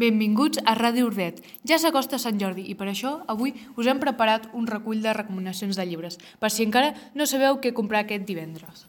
Benvinguts 0.00 0.56
a 0.64 0.72
Ràdio 0.72 1.04
Urdet. 1.10 1.42
Ja 1.68 1.76
s'acosta 1.76 2.16
Sant 2.16 2.38
Jordi 2.40 2.62
i 2.72 2.74
per 2.74 2.86
això 2.88 3.18
avui 3.28 3.52
us 3.76 3.88
hem 3.90 3.98
preparat 4.00 4.46
un 4.56 4.64
recull 4.66 5.02
de 5.04 5.12
recomanacions 5.12 5.76
de 5.76 5.84
llibres, 5.84 6.16
per 6.40 6.48
si 6.48 6.64
encara 6.64 6.94
no 7.12 7.26
sabeu 7.28 7.60
què 7.60 7.74
comprar 7.76 8.06
aquest 8.06 8.24
divendres. 8.24 8.86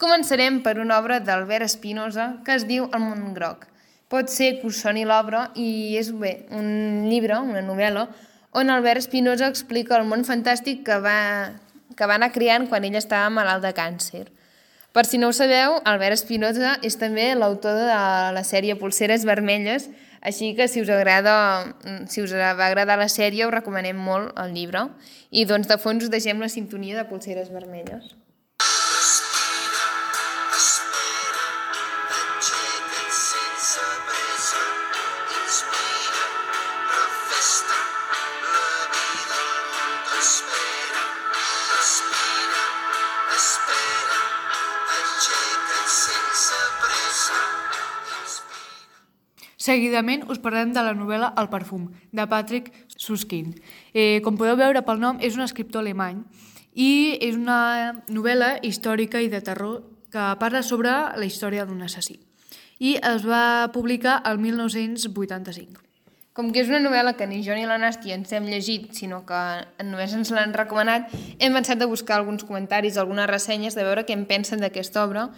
Començarem 0.00 0.60
per 0.60 0.76
una 0.84 0.98
obra 1.00 1.20
d'Albert 1.24 1.64
Espinosa 1.64 2.34
que 2.44 2.60
es 2.60 2.68
diu 2.68 2.90
El 2.92 3.00
món 3.00 3.32
groc. 3.32 3.70
Pot 4.12 4.28
ser 4.28 4.58
que 4.60 4.68
us 4.68 4.80
soni 4.84 5.06
l'obra 5.08 5.46
i 5.56 5.96
és 5.96 6.10
bé, 6.12 6.42
un 6.52 7.06
llibre, 7.08 7.38
una 7.40 7.62
novel·la, 7.64 8.08
on 8.52 8.70
Albert 8.70 9.04
Espinosa 9.04 9.48
explica 9.48 9.96
el 9.98 10.06
món 10.10 10.26
fantàstic 10.26 10.84
que 10.86 10.98
va, 11.02 11.54
que 11.96 12.06
va 12.06 12.18
anar 12.18 12.32
creant 12.34 12.68
quan 12.68 12.84
ell 12.84 12.98
estava 12.98 13.30
malalt 13.30 13.64
de 13.64 13.72
càncer. 13.76 14.26
Per 14.90 15.04
si 15.06 15.20
no 15.22 15.28
ho 15.30 15.34
sabeu, 15.36 15.76
Albert 15.86 16.18
Espinosa 16.18 16.74
és 16.82 16.96
també 16.98 17.28
l'autor 17.38 17.76
de 17.78 17.98
la 18.34 18.42
sèrie 18.46 18.74
Pulseres 18.78 19.26
Vermelles, 19.28 19.86
així 20.20 20.50
que 20.58 20.66
si 20.68 20.82
us 20.82 20.90
agrada, 20.90 21.34
si 22.10 22.24
us 22.24 22.34
va 22.34 22.50
agradar 22.66 22.98
la 22.98 23.08
sèrie, 23.08 23.46
us 23.46 23.54
recomanem 23.54 23.96
molt 23.96 24.34
el 24.42 24.52
llibre. 24.56 24.88
I 25.30 25.46
doncs 25.46 25.70
de 25.70 25.78
fons 25.78 26.04
us 26.04 26.12
deixem 26.12 26.42
la 26.42 26.50
sintonia 26.50 26.98
de 26.98 27.06
Pulseres 27.08 27.54
Vermelles. 27.54 28.16
Seguidament 49.60 50.22
us 50.32 50.38
parlem 50.40 50.70
de 50.72 50.80
la 50.80 50.94
novel·la 50.96 51.34
El 51.36 51.50
perfum, 51.52 51.90
de 52.16 52.24
Patrick 52.30 52.72
Suskind. 52.96 53.58
Eh, 53.92 54.22
com 54.24 54.38
podeu 54.40 54.56
veure 54.56 54.80
pel 54.86 55.02
nom, 55.02 55.18
és 55.20 55.36
un 55.36 55.44
escriptor 55.44 55.84
alemany 55.84 56.22
i 56.72 57.18
és 57.20 57.36
una 57.36 58.00
novel·la 58.08 58.54
històrica 58.64 59.20
i 59.20 59.28
de 59.28 59.42
terror 59.44 59.82
que 60.10 60.24
parla 60.40 60.64
sobre 60.64 60.88
la 60.90 61.28
història 61.28 61.68
d'un 61.68 61.84
assassí. 61.84 62.16
I 62.80 62.96
es 63.04 63.28
va 63.28 63.68
publicar 63.74 64.22
el 64.24 64.40
1985. 64.40 65.84
Com 66.32 66.54
que 66.54 66.64
és 66.64 66.72
una 66.72 66.80
novel·la 66.80 67.12
que 67.18 67.26
ni 67.28 67.42
jo 67.44 67.52
ni 67.52 67.68
la 67.68 67.76
Nàstia 67.76 68.16
ens 68.16 68.32
hem 68.32 68.48
llegit, 68.48 68.94
sinó 68.96 69.26
que 69.28 69.44
només 69.84 70.16
ens 70.16 70.32
l'han 70.32 70.56
recomanat, 70.56 71.12
hem 71.36 71.52
pensat 71.52 71.76
de 71.76 71.90
buscar 71.90 72.16
alguns 72.16 72.48
comentaris, 72.48 72.96
algunes 72.96 73.28
ressenyes, 73.28 73.76
de 73.76 73.84
veure 73.84 74.06
què 74.08 74.16
en 74.16 74.24
pensen 74.30 74.64
d'aquesta 74.64 75.04
obra 75.04 75.28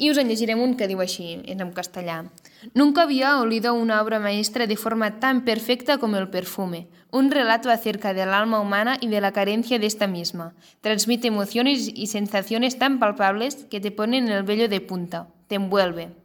y 0.00 0.08
os 0.08 0.16
en 0.16 0.30
llegirem 0.32 0.62
un 0.64 0.78
que 0.80 0.86
diu 0.88 1.02
així, 1.04 1.42
en 1.44 1.60
castellà. 1.76 2.24
Nunca 2.72 3.02
había 3.02 3.36
olido 3.36 3.74
una 3.74 4.00
obra 4.00 4.18
maestra 4.18 4.66
de 4.66 4.76
forma 4.76 5.20
tan 5.20 5.44
perfecta 5.44 5.98
como 5.98 6.16
el 6.16 6.30
perfume. 6.30 6.88
Un 7.10 7.30
relato 7.30 7.68
acerca 7.68 8.14
del 8.14 8.32
alma 8.32 8.60
humana 8.60 8.96
y 8.98 9.08
de 9.08 9.20
la 9.20 9.32
carencia 9.32 9.78
de 9.78 9.84
esta 9.84 10.06
misma. 10.06 10.54
Transmite 10.80 11.28
emociones 11.28 11.92
y 11.94 12.06
sensaciones 12.06 12.78
tan 12.78 12.98
palpables 12.98 13.66
que 13.68 13.78
te 13.78 13.90
ponen 13.90 14.30
el 14.30 14.42
vello 14.42 14.70
de 14.70 14.80
punta. 14.80 15.28
Te 15.48 15.56
envuelve. 15.56 16.16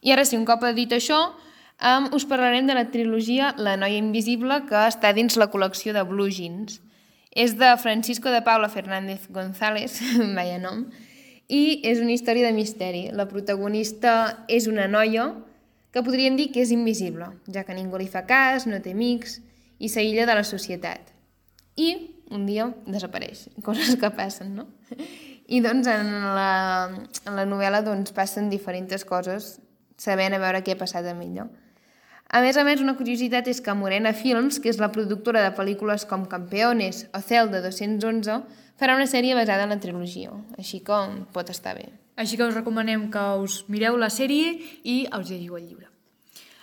I 0.00 0.10
ara, 0.10 0.24
si 0.24 0.34
un 0.36 0.44
cop 0.44 0.66
he 0.66 0.74
dit 0.74 0.90
això, 0.90 1.38
um, 1.78 2.10
us 2.18 2.26
parlarem 2.26 2.66
de 2.66 2.74
la 2.74 2.90
trilogia 2.90 3.54
La 3.56 3.78
noia 3.78 4.02
invisible 4.02 4.64
que 4.66 4.88
està 4.90 5.14
dins 5.14 5.38
la 5.38 5.52
col·lecció 5.54 5.94
de 5.94 6.02
Blue 6.02 6.34
Jeans. 6.34 6.82
És 7.30 7.54
de 7.62 7.76
Francisco 7.78 8.34
de 8.34 8.42
Paula 8.42 8.68
Fernández 8.68 9.30
González, 9.30 10.00
vaya 10.34 10.58
nom, 10.58 10.88
i 11.48 11.80
és 11.84 12.00
una 12.00 12.14
història 12.14 12.46
de 12.48 12.56
misteri. 12.56 13.08
La 13.12 13.28
protagonista 13.28 14.44
és 14.48 14.68
una 14.70 14.86
noia 14.88 15.30
que 15.94 16.02
podríem 16.02 16.36
dir 16.36 16.50
que 16.52 16.62
és 16.64 16.72
invisible, 16.74 17.28
ja 17.52 17.62
que 17.64 17.76
ningú 17.76 18.00
li 18.00 18.08
fa 18.10 18.24
cas, 18.26 18.66
no 18.66 18.80
té 18.82 18.94
amics 18.96 19.38
i 19.78 19.90
s'aïlla 19.90 20.26
de 20.26 20.34
la 20.34 20.44
societat. 20.46 21.12
I 21.76 21.90
un 22.34 22.46
dia 22.46 22.70
desapareix, 22.86 23.48
coses 23.66 23.98
que 24.00 24.10
passen, 24.14 24.54
no? 24.58 24.68
I 25.46 25.60
doncs 25.60 25.90
en 25.92 26.08
la, 26.34 26.52
en 27.26 27.36
la 27.36 27.44
novel·la 27.46 27.82
doncs, 27.84 28.14
passen 28.16 28.48
diferents 28.48 29.04
coses 29.04 29.58
sabent 30.00 30.34
a 30.34 30.40
veure 30.42 30.62
què 30.64 30.74
ha 30.74 30.80
passat 30.80 31.06
amb 31.06 31.22
ella. 31.22 31.46
A 32.34 32.40
més 32.42 32.56
a 32.58 32.64
més, 32.66 32.80
una 32.82 32.96
curiositat 32.98 33.46
és 33.46 33.60
que 33.62 33.76
Morena 33.78 34.10
Films, 34.10 34.56
que 34.58 34.66
és 34.72 34.80
la 34.82 34.88
productora 34.90 35.44
de 35.44 35.52
pel·lícules 35.54 36.02
com 36.10 36.24
Campeones 36.26 37.04
o 37.14 37.20
Zelda 37.22 37.60
211, 37.62 38.40
farà 38.74 38.96
una 38.98 39.06
sèrie 39.06 39.38
basada 39.38 39.68
en 39.68 39.76
la 39.76 39.78
trilogia, 39.78 40.34
així 40.58 40.82
que 40.82 40.98
pot 41.30 41.54
estar 41.54 41.78
bé. 41.78 41.92
Així 42.18 42.34
que 42.34 42.48
us 42.50 42.58
recomanem 42.58 43.06
que 43.14 43.22
us 43.38 43.62
mireu 43.70 43.94
la 44.02 44.10
sèrie 44.10 44.56
i 44.82 45.04
us 45.14 45.30
llegiu 45.30 45.60
el 45.60 45.68
llibre. 45.68 45.93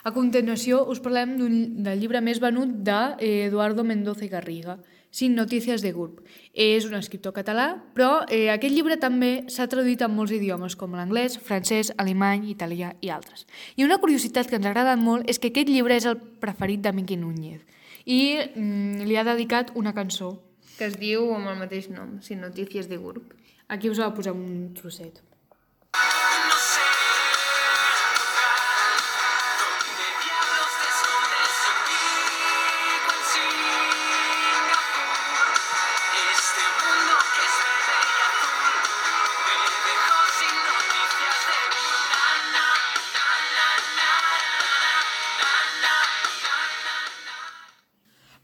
A 0.04 0.12
continuació 0.16 0.82
us 0.90 1.02
parlem 1.04 1.36
del 1.38 2.00
llibre 2.02 2.22
més 2.26 2.40
venut 2.42 2.72
d'Eduardo 2.86 3.86
Mendoza 3.86 4.26
i 4.26 4.32
Garriga, 4.32 4.80
Sin 5.12 5.36
notícies 5.36 5.82
de 5.84 5.92
GURB. 5.92 6.22
És 6.56 6.86
un 6.88 6.94
escriptor 6.96 7.34
català, 7.36 7.66
però 7.92 8.22
eh, 8.32 8.48
aquest 8.54 8.72
llibre 8.72 8.96
també 8.96 9.44
s'ha 9.52 9.68
traduït 9.68 10.00
en 10.06 10.14
molts 10.16 10.32
idiomes, 10.32 10.78
com 10.80 10.96
l'anglès, 10.96 11.36
francès, 11.36 11.92
alemany, 12.00 12.46
italià 12.54 12.94
i 13.04 13.12
altres. 13.12 13.44
I 13.76 13.84
una 13.84 14.00
curiositat 14.00 14.48
que 14.48 14.56
ens 14.56 14.70
ha 14.70 14.72
agradat 14.72 15.04
molt 15.04 15.28
és 15.28 15.36
que 15.38 15.52
aquest 15.52 15.68
llibre 15.68 16.00
és 16.00 16.08
el 16.08 16.16
preferit 16.16 16.80
de 16.80 16.96
Miqui 16.96 17.20
Núñez 17.20 17.60
i 18.06 18.40
mm, 18.40 19.04
li 19.04 19.20
ha 19.20 19.28
dedicat 19.28 19.76
una 19.76 19.92
cançó 19.94 20.38
que 20.78 20.88
es 20.88 20.96
diu 20.98 21.28
amb 21.36 21.52
el 21.52 21.60
mateix 21.60 21.92
nom, 21.92 22.16
Sin 22.26 22.40
Notícies 22.42 22.88
de 22.90 22.98
GURB. 22.98 23.36
Aquí 23.68 23.92
us 23.92 24.00
va 24.02 24.14
posar 24.16 24.32
un 24.34 24.72
trosset. 24.74 25.20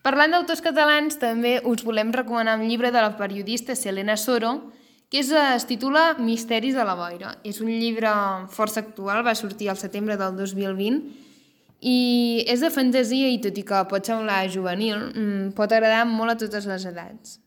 Parlant 0.07 0.31
d'autors 0.31 0.61
catalans, 0.63 1.17
també 1.19 1.57
us 1.67 1.81
volem 1.83 2.13
recomanar 2.15 2.53
un 2.55 2.69
llibre 2.69 2.93
de 2.95 3.01
la 3.03 3.17
periodista 3.19 3.73
Selena 3.75 4.13
Soro, 4.15 4.53
que 5.11 5.19
és, 5.19 5.33
es 5.35 5.65
titula 5.67 6.13
Misteris 6.15 6.77
de 6.79 6.85
la 6.87 6.93
boira. 6.95 7.33
És 7.43 7.59
un 7.59 7.67
llibre 7.67 8.13
força 8.53 8.79
actual, 8.85 9.19
va 9.27 9.33
sortir 9.35 9.67
al 9.67 9.75
setembre 9.75 10.15
del 10.15 10.37
2020, 10.37 11.01
i 11.91 11.97
és 12.47 12.63
de 12.63 12.69
fantasia 12.71 13.33
i 13.33 13.41
tot 13.43 13.59
i 13.59 13.65
que 13.67 13.81
pot 13.91 14.07
semblar 14.07 14.45
juvenil, 14.53 15.09
mm, 15.09 15.51
pot 15.59 15.75
agradar 15.75 16.05
molt 16.07 16.37
a 16.37 16.37
totes 16.45 16.69
les 16.71 16.87
edats. 16.87 17.41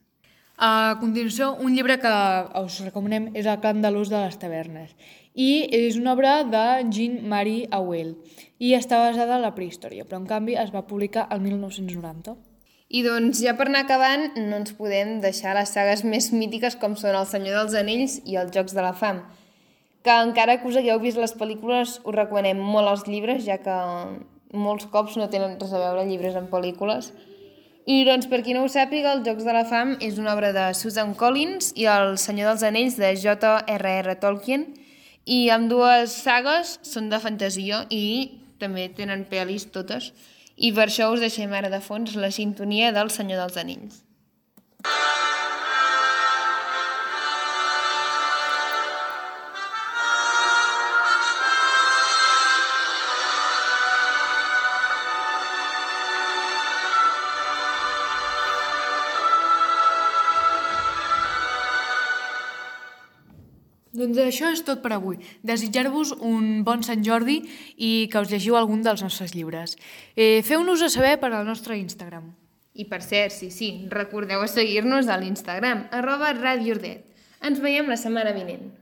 A 0.59 0.99
continuació, 1.01 1.55
un 1.65 1.73
llibre 1.73 1.97
que 1.97 2.13
us 2.61 2.83
recomanem 2.85 3.31
és 3.33 3.47
El 3.47 3.59
clan 3.65 3.81
de 3.81 3.89
l'ús 3.89 4.13
de 4.13 4.21
les 4.21 4.37
tavernes 4.37 4.93
i 5.33 5.65
és 5.73 5.97
una 5.97 6.13
obra 6.13 6.45
de 6.45 6.67
Jean-Marie 6.93 7.69
Auel 7.73 8.19
i 8.59 8.75
està 8.77 9.01
basada 9.01 9.39
en 9.41 9.47
la 9.49 9.55
prehistòria, 9.57 10.05
però 10.05 10.21
en 10.21 10.29
canvi 10.29 10.61
es 10.61 10.75
va 10.75 10.85
publicar 10.87 11.27
el 11.31 11.41
1990. 11.41 12.50
I 12.91 13.05
doncs, 13.07 13.39
ja 13.39 13.53
per 13.55 13.69
anar 13.69 13.85
acabant, 13.85 14.33
no 14.35 14.57
ens 14.59 14.73
podem 14.75 15.21
deixar 15.23 15.53
les 15.55 15.71
sagues 15.71 16.01
més 16.03 16.33
mítiques 16.35 16.75
com 16.75 16.97
són 16.99 17.15
El 17.15 17.29
Senyor 17.31 17.61
dels 17.61 17.77
Anells 17.79 18.17
i 18.27 18.35
Els 18.41 18.51
Jocs 18.51 18.75
de 18.75 18.83
la 18.83 18.91
Fam, 18.99 19.21
que 20.03 20.17
encara 20.25 20.57
que 20.59 20.67
us 20.67 20.79
hagueu 20.81 20.99
vist 20.99 21.21
les 21.21 21.37
pel·lícules, 21.39 22.01
us 22.03 22.17
recomanem 22.17 22.59
molt 22.59 22.91
els 22.91 23.05
llibres, 23.07 23.45
ja 23.47 23.61
que 23.63 23.77
molts 24.51 24.89
cops 24.91 25.15
no 25.21 25.29
tenen 25.31 25.55
res 25.61 25.71
a 25.71 25.83
veure 25.85 26.03
llibres 26.09 26.35
en 26.35 26.49
pel·lícules. 26.51 27.13
I 27.87 28.01
doncs, 28.09 28.27
per 28.27 28.43
qui 28.43 28.57
no 28.59 28.65
ho 28.67 28.73
sàpiga, 28.73 29.15
Els 29.15 29.23
Jocs 29.29 29.47
de 29.47 29.55
la 29.55 29.63
Fam 29.71 29.95
és 30.03 30.19
una 30.19 30.35
obra 30.35 30.51
de 30.57 30.67
Susan 30.75 31.15
Collins 31.15 31.71
i 31.79 31.87
El 31.95 32.19
Senyor 32.19 32.51
dels 32.51 32.67
Anells 32.67 32.99
de 32.99 33.13
J.R.R. 33.15 34.19
Tolkien, 34.19 34.67
i 35.31 35.47
amb 35.55 35.71
dues 35.71 36.19
sagues 36.27 36.81
són 36.83 37.07
de 37.13 37.23
fantasia 37.23 37.85
i 37.87 38.05
també 38.59 38.91
tenen 38.99 39.29
pel·lis 39.31 39.71
totes. 39.71 40.11
I 40.61 40.75
per 40.77 40.91
això 40.91 41.09
us 41.15 41.23
deixem 41.25 41.53
ara 41.57 41.71
de 41.73 41.81
fons 41.81 42.17
la 42.21 42.29
sintonia 42.37 42.93
del 42.93 43.09
Senyor 43.15 43.41
dels 43.41 43.57
Anells. 43.63 44.03
Doncs 64.01 64.17
això 64.23 64.49
és 64.55 64.63
tot 64.65 64.81
per 64.81 64.95
avui. 64.97 65.19
Desitjar-vos 65.45 66.15
un 66.25 66.63
bon 66.65 66.85
Sant 66.87 67.05
Jordi 67.05 67.43
i 67.77 68.09
que 68.13 68.23
us 68.23 68.31
llegiu 68.33 68.57
algun 68.57 68.81
dels 68.87 69.05
nostres 69.05 69.35
llibres. 69.37 69.77
Eh, 70.17 70.41
Feu-nos-ho 70.47 70.89
saber 70.89 71.19
per 71.21 71.35
al 71.35 71.45
nostre 71.45 71.77
Instagram. 71.77 72.31
I 72.81 72.87
per 72.89 73.03
cert, 73.05 73.35
sí, 73.35 73.51
sí, 73.53 73.71
recordeu 73.93 74.41
a 74.41 74.49
seguir-nos 74.49 75.11
a 75.11 75.19
l'Instagram, 75.21 75.89
arroba. 75.93 76.33
Ens 76.33 77.61
veiem 77.61 77.89
la 77.89 77.99
setmana 78.01 78.33
vinent. 78.37 78.80